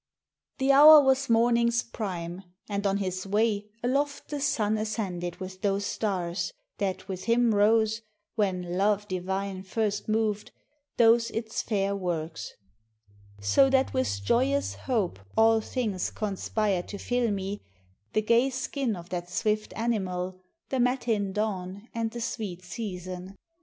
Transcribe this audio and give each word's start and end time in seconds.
The 0.57 0.71
hour 0.71 0.99
was 1.01 1.29
morning's 1.29 1.83
prime, 1.83 2.41
and 2.67 2.87
on 2.87 2.97
his 2.97 3.27
way 3.27 3.69
Aloft 3.83 4.29
the 4.29 4.39
sun 4.39 4.75
ascended 4.79 5.35
with 5.35 5.61
those 5.61 5.85
stars, 5.85 6.51
That 6.79 7.07
with 7.07 7.25
him 7.25 7.53
rose, 7.53 8.01
when 8.33 8.79
Love 8.79 9.07
divine 9.07 9.61
first 9.61 10.09
mov'd 10.09 10.49
Those 10.97 11.29
its 11.29 11.61
fair 11.61 11.95
works: 11.95 12.55
so 13.41 13.69
that 13.69 13.93
with 13.93 14.23
joyous 14.23 14.73
hope 14.73 15.19
All 15.37 15.61
things 15.61 16.09
conspir'd 16.09 16.87
to 16.87 16.97
fill 16.97 17.29
me, 17.29 17.61
the 18.13 18.23
gay 18.23 18.49
skin 18.49 18.95
Of 18.95 19.09
that 19.09 19.29
swift 19.29 19.71
animal, 19.75 20.41
the 20.69 20.79
matin 20.79 21.31
dawn 21.31 21.89
And 21.93 22.09
the 22.09 22.21
sweet 22.21 22.63
season. 22.63 23.35